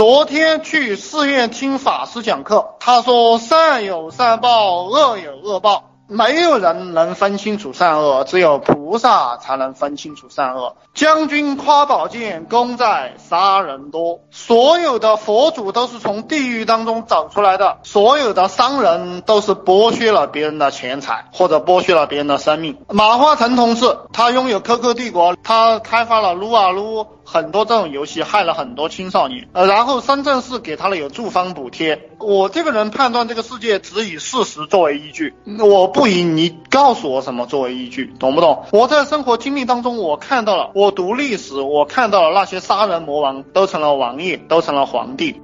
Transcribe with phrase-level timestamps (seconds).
[0.00, 5.89] 昨天去寺院听法师讲课，他说善有善报，恶有恶报。
[6.10, 10.76] 没有人能分清楚善恶，只有菩萨才能分清楚善恶。
[10.92, 14.22] 将军夸宝剑，功在杀人多。
[14.32, 22.76] 所有的佛祖都是从地狱当中走出来的，所有的商人都是剥削了别人的钱财，或者剥削了别人的生命。
[22.88, 27.06] 马化腾同志，他拥有 QQ 帝国，他开发了撸啊撸。
[27.22, 32.10] 很多这种游戏害了很多青少年，呃，然后深圳市给他了有住房补贴。
[32.18, 38.64] 我这个人判断这个世界只以事实作为依据，我不不以你告诉我什么作为依据，懂不懂？
[38.72, 45.42] 我在生活经历当中，我看到了，我读历史，我看到了那些杀人魔王都成了王爷，都成了皇帝。